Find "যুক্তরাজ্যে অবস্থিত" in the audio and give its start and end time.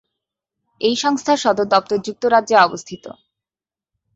1.97-3.03